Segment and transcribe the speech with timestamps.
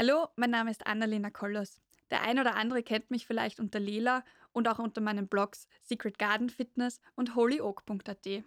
[0.00, 1.80] Hallo, mein Name ist Annalena Kollos.
[2.08, 6.20] Der ein oder andere kennt mich vielleicht unter Lela und auch unter meinen Blogs Secret
[6.20, 8.44] Garden Fitness und holyoak.at.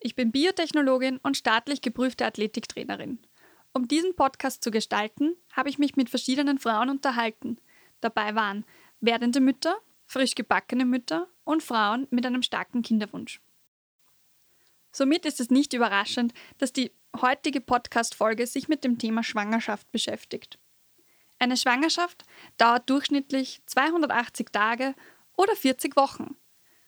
[0.00, 3.18] Ich bin Biotechnologin und staatlich geprüfte Athletiktrainerin.
[3.74, 7.58] Um diesen Podcast zu gestalten, habe ich mich mit verschiedenen Frauen unterhalten.
[8.00, 8.64] Dabei waren
[9.00, 9.76] werdende Mütter,
[10.08, 13.40] frisch gebackene Mütter und Frauen mit einem starken Kinderwunsch.
[14.90, 16.90] Somit ist es nicht überraschend, dass die
[17.20, 20.58] heutige Podcast-Folge sich mit dem Thema Schwangerschaft beschäftigt.
[21.38, 22.24] Eine Schwangerschaft
[22.56, 24.94] dauert durchschnittlich 280 Tage
[25.36, 26.36] oder 40 Wochen.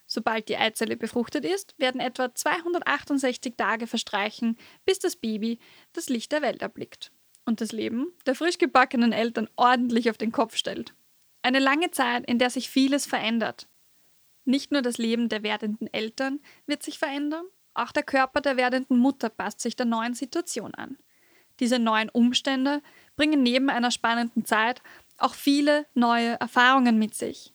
[0.06, 5.60] Sobald die Eizelle befruchtet ist, werden etwa 268 Tage verstreichen, bis das Baby
[5.92, 7.12] das Licht der Welt erblickt
[7.44, 10.94] und das Leben der frisch gebackenen Eltern ordentlich auf den Kopf stellt.
[11.42, 13.68] Eine lange Zeit, in der sich vieles verändert.
[14.44, 17.44] Nicht nur das Leben der werdenden Eltern wird sich verändern,
[17.74, 20.98] auch der Körper der werdenden Mutter passt sich der neuen Situation an.
[21.60, 22.82] Diese neuen Umstände
[23.16, 24.82] bringen neben einer spannenden Zeit
[25.18, 27.54] auch viele neue Erfahrungen mit sich.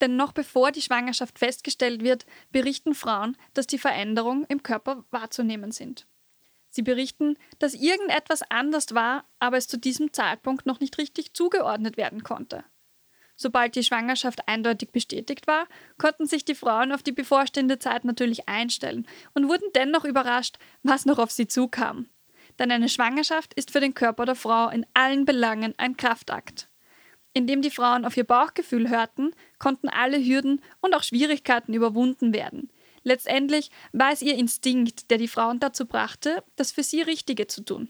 [0.00, 5.72] Denn noch bevor die Schwangerschaft festgestellt wird, berichten Frauen, dass die Veränderungen im Körper wahrzunehmen
[5.72, 6.06] sind.
[6.70, 11.96] Sie berichten, dass irgendetwas anders war, aber es zu diesem Zeitpunkt noch nicht richtig zugeordnet
[11.96, 12.64] werden konnte.
[13.42, 18.50] Sobald die Schwangerschaft eindeutig bestätigt war, konnten sich die Frauen auf die bevorstehende Zeit natürlich
[18.50, 22.10] einstellen und wurden dennoch überrascht, was noch auf sie zukam.
[22.58, 26.68] Denn eine Schwangerschaft ist für den Körper der Frau in allen Belangen ein Kraftakt.
[27.32, 32.70] Indem die Frauen auf ihr Bauchgefühl hörten, konnten alle Hürden und auch Schwierigkeiten überwunden werden.
[33.04, 37.64] Letztendlich war es ihr Instinkt, der die Frauen dazu brachte, das für sie Richtige zu
[37.64, 37.88] tun.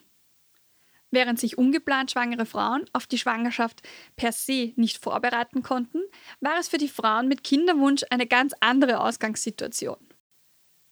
[1.11, 3.83] Während sich ungeplant schwangere Frauen auf die Schwangerschaft
[4.16, 6.00] per se nicht vorbereiten konnten,
[6.41, 9.98] war es für die Frauen mit Kinderwunsch eine ganz andere Ausgangssituation.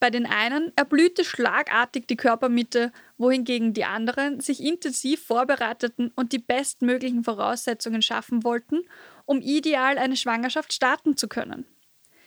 [0.00, 6.38] Bei den einen erblühte schlagartig die Körpermitte, wohingegen die anderen sich intensiv vorbereiteten und die
[6.38, 8.82] bestmöglichen Voraussetzungen schaffen wollten,
[9.24, 11.66] um ideal eine Schwangerschaft starten zu können.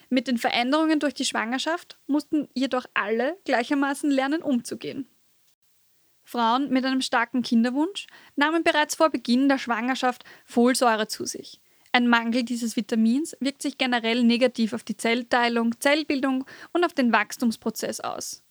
[0.09, 5.07] Mit den Veränderungen durch die Schwangerschaft mussten jedoch alle gleichermaßen lernen umzugehen.
[6.31, 11.59] Frauen mit einem starken Kinderwunsch nahmen bereits vor Beginn der Schwangerschaft Folsäure zu sich.
[11.91, 17.11] Ein Mangel dieses Vitamins wirkt sich generell negativ auf die Zellteilung, Zellbildung und auf den
[17.11, 18.43] Wachstumsprozess aus.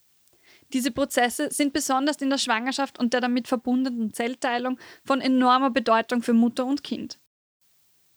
[0.74, 6.22] Diese Prozesse sind besonders in der Schwangerschaft und der damit verbundenen Zellteilung von enormer Bedeutung
[6.22, 7.18] für Mutter und Kind.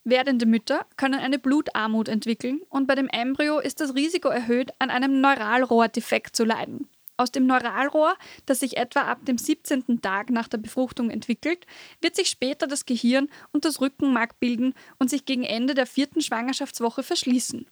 [0.04, 4.90] Werdende Mütter können eine Blutarmut entwickeln und bei dem Embryo ist das Risiko erhöht, an
[4.90, 6.90] einem Neuralrohrdefekt zu leiden.
[7.16, 10.02] Aus dem Neuralrohr, das sich etwa ab dem 17.
[10.02, 11.68] Tag nach der Befruchtung entwickelt,
[12.02, 16.22] wird sich später das Gehirn und das Rückenmark bilden und sich gegen Ende der vierten
[16.22, 17.68] Schwangerschaftswoche verschließen.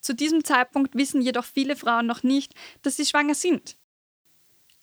[0.00, 3.76] Zu diesem Zeitpunkt wissen jedoch viele Frauen noch nicht, dass sie schwanger sind.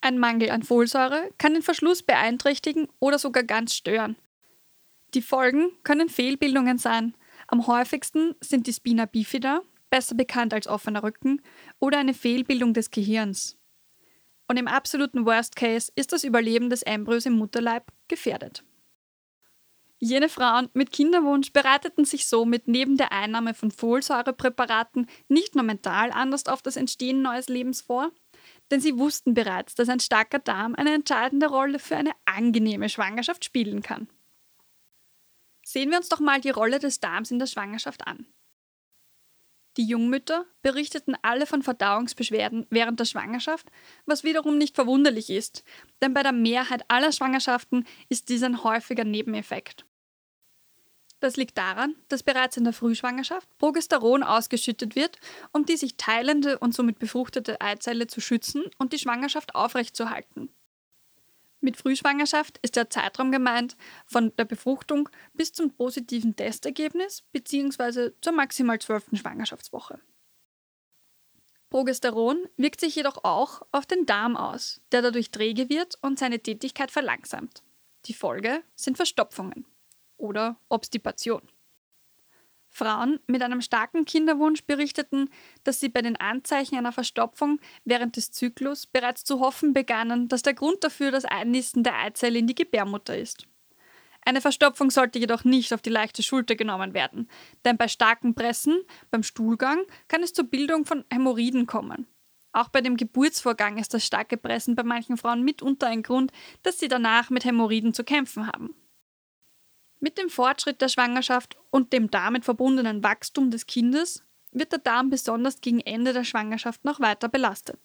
[0.01, 4.17] Ein Mangel an Folsäure kann den Verschluss beeinträchtigen oder sogar ganz stören.
[5.13, 7.15] Die Folgen können Fehlbildungen sein.
[7.47, 11.41] Am häufigsten sind die Spina bifida, besser bekannt als offener Rücken,
[11.79, 13.57] oder eine Fehlbildung des Gehirns
[14.51, 18.65] und im absoluten Worst Case ist das Überleben des Embryos im Mutterleib gefährdet.
[19.97, 26.11] Jene Frauen mit Kinderwunsch bereiteten sich somit neben der Einnahme von Folsäurepräparaten nicht nur mental
[26.11, 28.11] anders auf das Entstehen neues Lebens vor,
[28.71, 33.45] denn sie wussten bereits, dass ein starker Darm eine entscheidende Rolle für eine angenehme Schwangerschaft
[33.45, 34.09] spielen kann.
[35.63, 38.25] Sehen wir uns doch mal die Rolle des Darms in der Schwangerschaft an.
[39.77, 43.67] Die Jungmütter berichteten alle von Verdauungsbeschwerden während der Schwangerschaft,
[44.05, 45.63] was wiederum nicht verwunderlich ist,
[46.01, 49.85] denn bei der Mehrheit aller Schwangerschaften ist dies ein häufiger Nebeneffekt.
[51.21, 55.19] Das liegt daran, dass bereits in der Frühschwangerschaft Progesteron ausgeschüttet wird,
[55.53, 60.49] um die sich teilende und somit befruchtete Eizelle zu schützen und die Schwangerschaft aufrechtzuerhalten.
[61.61, 63.77] Mit Frühschwangerschaft ist der Zeitraum gemeint
[64.07, 68.11] von der Befruchtung bis zum positiven Testergebnis bzw.
[68.19, 69.99] zur maximal zwölften Schwangerschaftswoche.
[71.69, 76.39] Progesteron wirkt sich jedoch auch auf den Darm aus, der dadurch träge wird und seine
[76.39, 77.63] Tätigkeit verlangsamt.
[78.05, 79.65] Die Folge sind Verstopfungen
[80.17, 81.43] oder Obstipation.
[82.71, 85.29] Frauen mit einem starken Kinderwunsch berichteten,
[85.65, 90.41] dass sie bei den Anzeichen einer Verstopfung während des Zyklus bereits zu hoffen begannen, dass
[90.41, 93.45] der Grund dafür das Einnisten der Eizelle in die Gebärmutter ist.
[94.23, 97.27] Eine Verstopfung sollte jedoch nicht auf die leichte Schulter genommen werden,
[97.65, 102.07] denn bei starken Pressen beim Stuhlgang kann es zur Bildung von Hämorrhoiden kommen.
[102.53, 106.31] Auch bei dem Geburtsvorgang ist das starke Pressen bei manchen Frauen mitunter ein Grund,
[106.63, 108.75] dass sie danach mit Hämorrhoiden zu kämpfen haben.
[110.03, 115.11] Mit dem Fortschritt der Schwangerschaft und dem damit verbundenen Wachstum des Kindes wird der Darm
[115.11, 117.79] besonders gegen Ende der Schwangerschaft noch weiter belastet.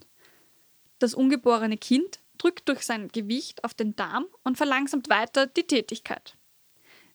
[0.99, 6.39] Das ungeborene Kind drückt durch sein Gewicht auf den Darm und verlangsamt weiter die Tätigkeit.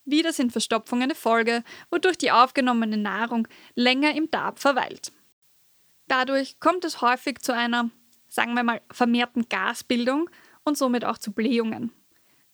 [0.06, 5.12] Wieder sind Verstopfungen eine Folge, wodurch die aufgenommene Nahrung länger im Darm verweilt.
[6.08, 7.90] Dadurch kommt es häufig zu einer,
[8.28, 10.30] sagen wir mal, vermehrten Gasbildung
[10.64, 11.92] und somit auch zu Blähungen.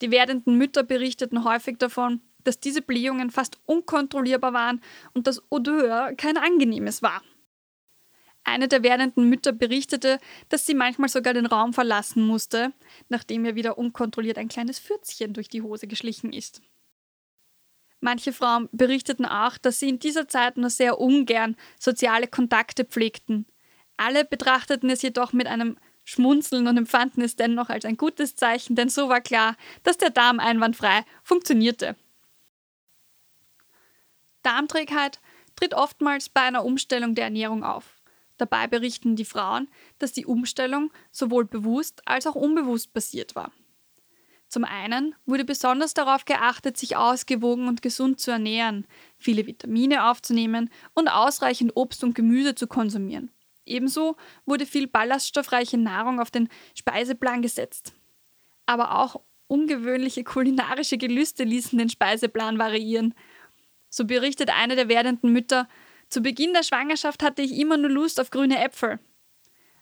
[0.02, 4.82] Die werdenden Mütter berichteten häufig davon, dass diese Blähungen fast unkontrollierbar waren
[5.14, 7.22] und das Odeur kein angenehmes war.
[8.46, 12.72] Eine der werdenden Mütter berichtete, dass sie manchmal sogar den Raum verlassen musste,
[13.10, 16.62] nachdem ihr wieder unkontrolliert ein kleines Fürzchen durch die Hose geschlichen ist.
[18.00, 23.46] Manche Frauen berichteten auch, dass sie in dieser Zeit nur sehr ungern soziale Kontakte pflegten.
[23.98, 28.78] Alle betrachteten es jedoch mit einem Schmunzeln und empfanden es dennoch als ein gutes Zeichen,
[28.78, 31.98] denn so war klar, dass der Darm einwandfrei funktionierte.
[34.48, 35.20] Darmträgheit
[35.58, 38.02] tritt oftmals bei einer Umstellung der Ernährung auf.
[38.38, 39.68] Dabei berichten die Frauen,
[40.00, 43.52] dass die Umstellung sowohl bewusst als auch unbewusst passiert war.
[44.48, 50.70] Zum einen wurde besonders darauf geachtet, sich ausgewogen und gesund zu ernähren, viele Vitamine aufzunehmen
[50.94, 53.30] und ausreichend Obst und Gemüse zu konsumieren.
[53.66, 54.16] Ebenso
[54.46, 57.92] wurde viel ballaststoffreiche Nahrung auf den Speiseplan gesetzt.
[58.66, 63.14] Aber auch ungewöhnliche kulinarische Gelüste ließen den Speiseplan variieren.
[63.90, 65.68] So berichtet eine der werdenden Mütter,
[66.10, 69.00] zu Beginn der Schwangerschaft hatte ich immer nur Lust auf grüne Äpfel.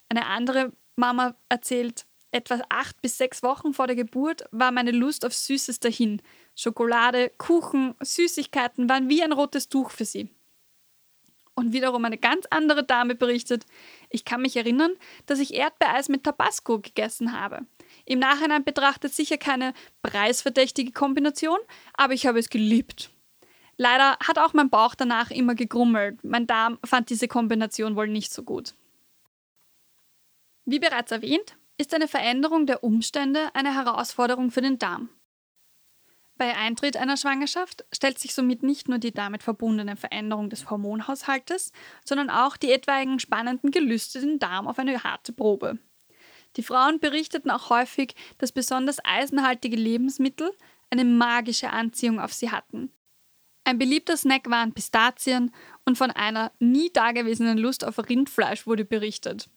[0.10, 5.26] Eine andere Mama erzählt, etwa acht bis sechs Wochen vor der Geburt war meine Lust
[5.26, 6.22] auf Süßes dahin.
[6.56, 10.30] Schokolade, Kuchen, Süßigkeiten waren wie ein rotes Tuch für sie.
[11.54, 13.66] Und wiederum eine ganz andere Dame berichtet,
[14.10, 14.92] ich kann mich erinnern,
[15.26, 17.62] dass ich Erdbeereis mit Tabasco gegessen habe.
[18.06, 21.60] Im Nachhinein betrachtet sicher keine preisverdächtige Kombination,
[21.94, 23.10] aber ich habe es geliebt.
[23.78, 26.24] Leider hat auch mein Bauch danach immer gegrummelt.
[26.24, 28.74] Mein Darm fand diese Kombination wohl nicht so gut.
[30.66, 35.10] Wie bereits erwähnt, ist eine Veränderung der Umstände eine Herausforderung für den Darm.
[36.38, 41.72] Bei Eintritt einer Schwangerschaft stellt sich somit nicht nur die damit verbundene Veränderung des Hormonhaushaltes,
[42.04, 45.80] sondern auch die etwaigen spannenden Gelüste den Darm auf eine harte Probe.
[46.58, 50.52] Die Frauen berichteten auch häufig, dass besonders eisenhaltige Lebensmittel
[50.90, 52.92] eine magische Anziehung auf sie hatten,
[53.66, 55.52] ein beliebter Snack waren Pistazien
[55.86, 59.50] und von einer nie dagewesenen Lust auf Rindfleisch wurde berichtet.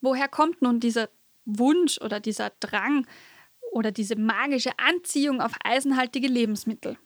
[0.00, 1.08] Woher kommt nun dieser
[1.44, 3.06] Wunsch oder dieser Drang
[3.72, 6.96] oder diese magische Anziehung auf eisenhaltige Lebensmittel?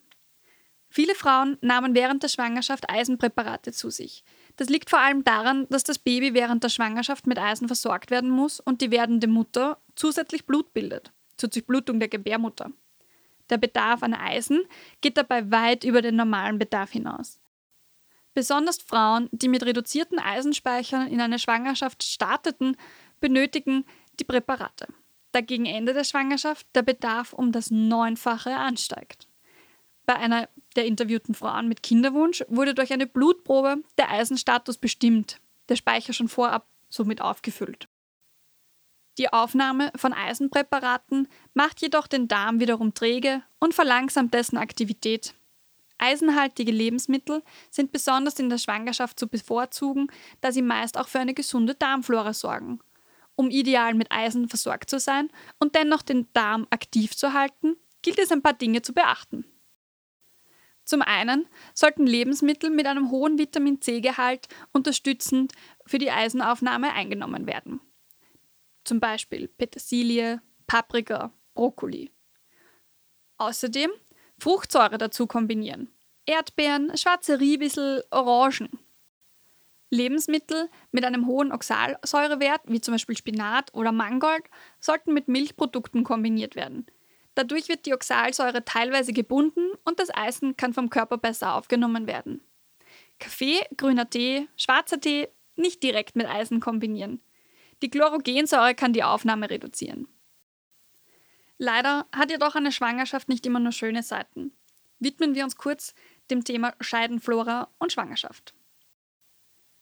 [0.91, 4.25] Viele Frauen nahmen während der Schwangerschaft Eisenpräparate zu sich.
[4.57, 8.29] Das liegt vor allem daran, dass das Baby während der Schwangerschaft mit Eisen versorgt werden
[8.29, 12.71] muss und die werdende Mutter zusätzlich Blut bildet zur Durchblutung der Gebärmutter.
[13.51, 14.63] Der Bedarf an Eisen
[15.01, 17.41] geht dabei weit über den normalen Bedarf hinaus.
[18.33, 22.77] Besonders Frauen, die mit reduzierten Eisenspeichern in eine Schwangerschaft starteten,
[23.21, 23.85] benötigen
[24.21, 24.87] die Präparate.
[25.33, 29.27] Da gegen Ende der Schwangerschaft der Bedarf um das Neunfache ansteigt.
[30.07, 35.77] Bei einer der interviewten Frauen mit Kinderwunsch wurde durch eine Blutprobe der Eisenstatus bestimmt, der
[35.77, 37.89] Speicher schon vorab somit aufgefüllt.
[39.21, 45.35] Die Aufnahme von Eisenpräparaten macht jedoch den Darm wiederum träge und verlangsamt dessen Aktivität.
[45.99, 51.35] Eisenhaltige Lebensmittel sind besonders in der Schwangerschaft zu bevorzugen, da sie meist auch für eine
[51.35, 52.81] gesunde Darmflora sorgen.
[53.37, 58.19] Um ideal mit Eisen versorgt zu sein und dennoch den Darm aktiv zu halten, gilt
[58.19, 59.45] es ein paar Dinge zu beachten.
[60.83, 65.53] Zum einen sollten Lebensmittel mit einem hohen Vitamin C-Gehalt unterstützend
[65.85, 67.83] für die Eisenaufnahme eingenommen werden
[68.91, 72.11] zum Beispiel Petersilie, Paprika, Brokkoli.
[73.39, 73.93] Außerdem
[74.37, 75.95] Fruchtsäure dazu kombinieren.
[76.27, 78.81] Erdbeeren, schwarze Riebissel, Orangen.
[79.91, 84.43] Lebensmittel mit einem hohen Oxalsäurewert, wie zum Beispiel Spinat oder Mangold,
[84.81, 86.87] sollten mit Milchprodukten kombiniert werden.
[87.37, 92.43] Dadurch wird die Oxalsäure teilweise gebunden und das Eisen kann vom Körper besser aufgenommen werden.
[93.21, 97.23] Kaffee, grüner Tee, schwarzer Tee nicht direkt mit Eisen kombinieren.
[97.83, 100.07] Die Chlorogensäure kann die Aufnahme reduzieren.
[101.59, 104.53] Leider hat jedoch eine Schwangerschaft nicht immer nur schöne Seiten.
[104.99, 105.95] Widmen wir uns kurz
[106.31, 108.55] dem Thema Scheidenflora und Schwangerschaft.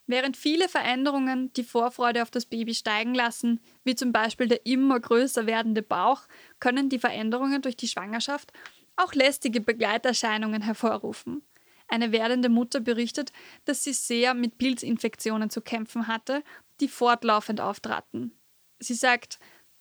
[0.07, 4.99] Während viele Veränderungen die Vorfreude auf das Baby steigen lassen, wie zum Beispiel der immer
[4.99, 6.23] größer werdende Bauch,
[6.61, 8.53] können die Veränderungen durch die Schwangerschaft
[8.97, 11.43] auch lästige Begleiterscheinungen hervorrufen.
[11.89, 13.33] Eine werdende Mutter berichtet,
[13.67, 16.43] dass sie sehr mit Pilzinfektionen zu kämpfen hatte
[16.81, 18.33] die fortlaufend auftraten.
[18.79, 19.39] Sie sagt,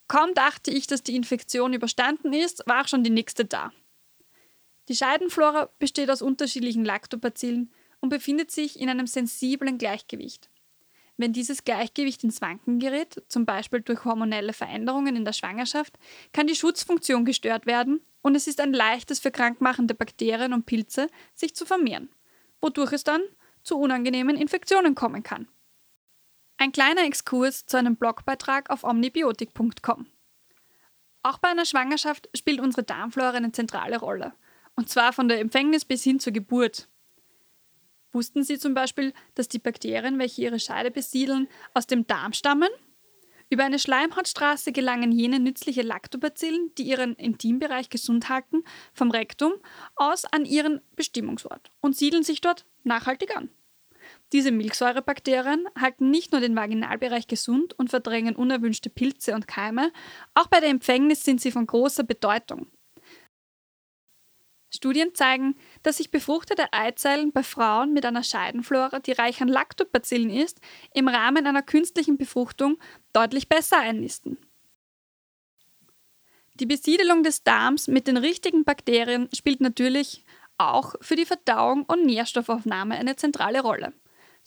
[0.07, 3.71] kaum dachte ich, dass die Infektion überstanden ist, war auch schon die nächste da.
[4.89, 10.49] Die Scheidenflora besteht aus unterschiedlichen Lactobacillen und befindet sich in einem sensiblen Gleichgewicht.
[11.17, 15.97] Wenn dieses Gleichgewicht ins Wanken gerät, zum Beispiel durch hormonelle Veränderungen in der Schwangerschaft,
[16.31, 21.07] kann die Schutzfunktion gestört werden und es ist ein leichtes für krankmachende Bakterien und Pilze,
[21.33, 22.09] sich zu vermehren,
[22.61, 23.21] wodurch es dann
[23.63, 25.47] zu unangenehmen Infektionen kommen kann.
[26.59, 30.07] Ein kleiner Exkurs zu einem Blogbeitrag auf omnibiotik.com.
[31.21, 34.33] Auch bei einer Schwangerschaft spielt unsere Darmflora eine zentrale Rolle,
[34.75, 36.87] und zwar von der Empfängnis bis hin zur Geburt.
[38.11, 42.69] Wussten Sie zum Beispiel, dass die Bakterien, welche ihre Scheide besiedeln, aus dem Darm stammen?
[43.51, 49.53] Über eine Schleimhautstraße gelangen jene nützliche Lactobacillen, die ihren Intimbereich gesund halten, vom Rektum
[49.95, 53.49] aus an ihren Bestimmungsort und siedeln sich dort nachhaltig an.
[54.33, 59.91] Diese Milchsäurebakterien halten nicht nur den Vaginalbereich gesund und verdrängen unerwünschte Pilze und Keime,
[60.33, 62.67] auch bei der Empfängnis sind sie von großer Bedeutung.
[64.69, 70.29] Studien zeigen, dass sich befruchtete Eizellen bei Frauen mit einer Scheidenflora, die reich an Lactobacillen
[70.29, 70.59] ist,
[70.93, 72.77] im Rahmen einer künstlichen Befruchtung
[73.13, 74.37] deutlich besser einnisten.
[76.55, 80.25] Die Besiedelung des Darms mit den richtigen Bakterien spielt natürlich
[80.57, 83.93] auch für die Verdauung und Nährstoffaufnahme eine zentrale Rolle.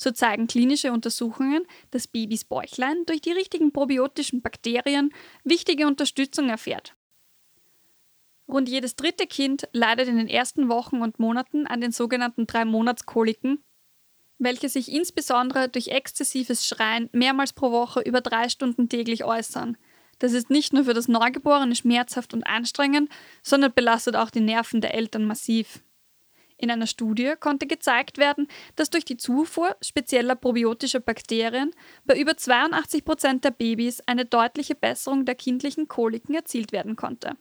[0.02, 5.12] So zeigen klinische Untersuchungen, dass Babys Bäuchlein durch die richtigen probiotischen Bakterien
[5.44, 6.96] wichtige Unterstützung erfährt.
[8.48, 13.62] Rund jedes dritte Kind leidet in den ersten Wochen und Monaten an den sogenannten Drei-Monats-Koliken,
[14.38, 19.76] welche sich insbesondere durch exzessives Schreien mehrmals pro Woche über drei Stunden täglich äußern.
[20.18, 23.10] Das ist nicht nur für das Neugeborene schmerzhaft und anstrengend,
[23.42, 25.82] sondern belastet auch die Nerven der Eltern massiv.
[26.60, 31.70] In einer Studie konnte gezeigt werden, dass durch die Zufuhr spezieller probiotischer Bakterien
[32.04, 37.38] bei über 82 Prozent der Babys eine deutliche Besserung der kindlichen Koliken erzielt werden konnte.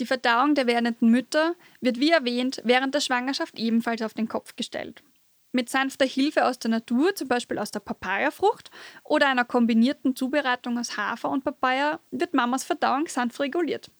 [0.00, 4.56] Die Verdauung der werdenden Mütter wird wie erwähnt während der Schwangerschaft ebenfalls auf den Kopf
[4.56, 5.04] gestellt.
[5.52, 8.72] Mit sanfter Hilfe aus der Natur, zum Beispiel aus der Papayafrucht
[9.04, 13.92] oder einer kombinierten Zubereitung aus Hafer und Papaya, wird Mamas Verdauung sanft reguliert.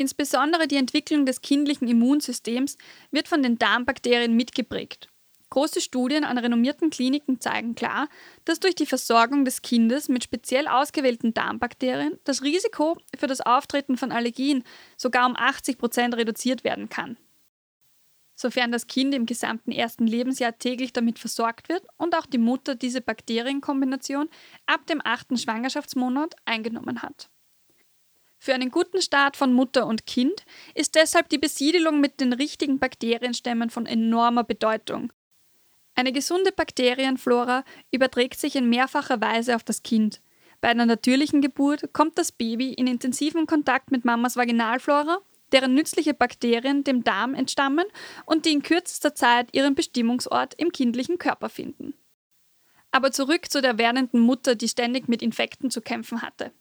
[0.00, 2.78] Insbesondere die Entwicklung des kindlichen Immunsystems
[3.10, 5.10] wird von den Darmbakterien mitgeprägt.
[5.50, 8.08] Große Studien an renommierten Kliniken zeigen klar,
[8.46, 13.98] dass durch die Versorgung des Kindes mit speziell ausgewählten Darmbakterien das Risiko für das Auftreten
[13.98, 14.64] von Allergien
[14.96, 17.18] sogar um 80 Prozent reduziert werden kann.
[18.34, 22.74] Sofern das Kind im gesamten ersten Lebensjahr täglich damit versorgt wird und auch die Mutter
[22.74, 24.30] diese Bakterienkombination
[24.64, 27.28] ab dem achten Schwangerschaftsmonat eingenommen hat.
[28.42, 32.78] Für einen guten Start von Mutter und Kind ist deshalb die Besiedelung mit den richtigen
[32.78, 35.12] Bakterienstämmen von enormer Bedeutung.
[35.94, 40.22] Eine gesunde Bakterienflora überträgt sich in mehrfacher Weise auf das Kind.
[40.62, 45.18] Bei einer natürlichen Geburt kommt das Baby in intensiven Kontakt mit Mamas Vaginalflora,
[45.52, 47.84] deren nützliche Bakterien dem Darm entstammen
[48.24, 51.92] und die in kürzester Zeit ihren Bestimmungsort im kindlichen Körper finden.
[52.90, 56.52] Aber zurück zu der werdenden Mutter, die ständig mit Infekten zu kämpfen hatte.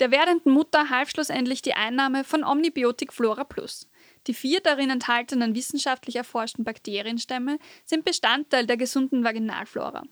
[0.00, 3.88] Der werdenden Mutter half schlussendlich die Einnahme von Omnibiotik Flora Plus.
[4.26, 10.02] Die vier darin enthaltenen wissenschaftlich erforschten Bakterienstämme sind Bestandteil der gesunden Vaginalflora,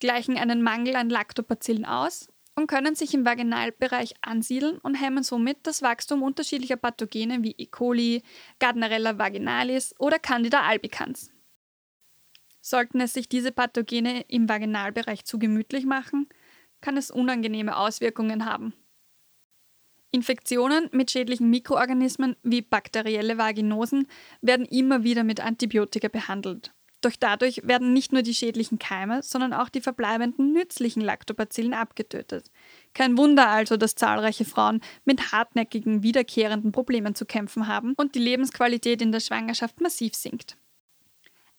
[0.00, 5.58] gleichen einen Mangel an Lactobacillen aus und können sich im Vaginalbereich ansiedeln und hemmen somit
[5.64, 7.66] das Wachstum unterschiedlicher Pathogene wie E.
[7.66, 8.22] coli,
[8.58, 11.30] Gardnerella vaginalis oder Candida albicans.
[12.62, 16.28] Sollten es sich diese Pathogene im Vaginalbereich zu gemütlich machen,
[16.80, 18.74] kann es unangenehme Auswirkungen haben.
[20.12, 24.06] Infektionen mit schädlichen Mikroorganismen wie bakterielle Vaginosen
[24.40, 26.72] werden immer wieder mit Antibiotika behandelt.
[27.00, 32.50] Doch dadurch werden nicht nur die schädlichen Keime, sondern auch die verbleibenden nützlichen Lactobacillen abgetötet.
[32.92, 38.18] Kein Wunder also, dass zahlreiche Frauen mit hartnäckigen, wiederkehrenden Problemen zu kämpfen haben und die
[38.18, 40.56] Lebensqualität in der Schwangerschaft massiv sinkt.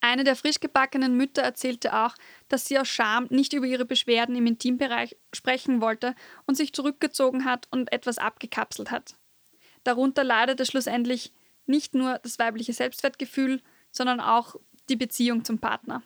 [0.02, 2.16] Eine der frisch gebackenen Mütter erzählte auch,
[2.50, 6.16] dass sie aus Scham nicht über ihre Beschwerden im Intimbereich sprechen wollte
[6.48, 9.16] und sich zurückgezogen hat und etwas abgekapselt hat.
[9.84, 11.32] Darunter leidete schlussendlich
[11.68, 14.56] nicht nur das weibliche Selbstwertgefühl, sondern auch
[14.90, 16.02] die Beziehung zum Partner.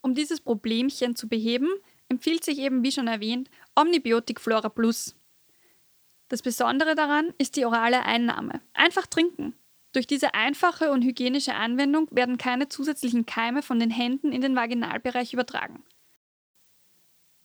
[0.00, 1.68] Um dieses Problemchen zu beheben,
[2.08, 5.16] empfiehlt sich eben, wie schon erwähnt, Omnibiotik Flora Plus.
[6.28, 8.62] Das Besondere daran ist die orale Einnahme.
[8.72, 9.54] Einfach trinken.
[9.94, 14.56] Durch diese einfache und hygienische Anwendung werden keine zusätzlichen Keime von den Händen in den
[14.56, 15.84] Vaginalbereich übertragen.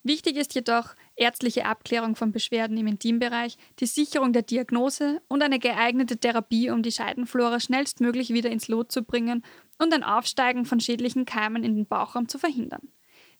[0.01, 5.59] Wichtig ist jedoch ärztliche Abklärung von Beschwerden im Intimbereich, die Sicherung der Diagnose und eine
[5.59, 9.43] geeignete Therapie, um die Scheidenflora schnellstmöglich wieder ins Lot zu bringen
[9.77, 12.91] und ein Aufsteigen von schädlichen Keimen in den Bauchraum zu verhindern.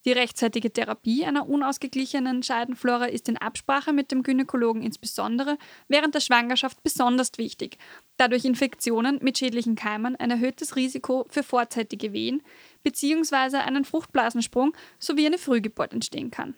[0.06, 5.58] Die rechtzeitige Therapie einer unausgeglichenen Scheidenflora ist in Absprache mit dem Gynäkologen insbesondere
[5.90, 7.78] während der Schwangerschaft besonders wichtig,
[8.16, 12.42] da durch Infektionen mit schädlichen Keimen ein erhöhtes Risiko für vorzeitige Wehen
[12.84, 13.58] bzw.
[13.58, 16.56] einen Fruchtblasensprung sowie eine Frühgeburt entstehen kann.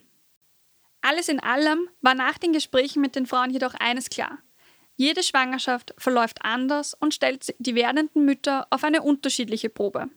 [1.00, 4.38] Alles in allem war nach den Gesprächen mit den Frauen jedoch eines klar.
[4.94, 10.10] Jede Schwangerschaft verläuft anders und stellt die werdenden Mütter auf eine unterschiedliche Probe.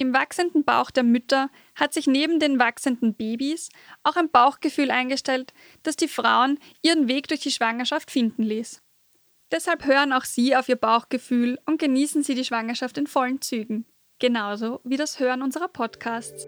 [0.00, 3.68] Im wachsenden Bauch der Mütter hat sich neben den wachsenden Babys
[4.04, 5.52] auch ein Bauchgefühl eingestellt,
[5.82, 8.80] das die Frauen ihren Weg durch die Schwangerschaft finden ließ.
[9.50, 13.86] Deshalb hören auch Sie auf Ihr Bauchgefühl und genießen Sie die Schwangerschaft in vollen Zügen,
[14.20, 16.46] genauso wie das Hören unserer Podcasts.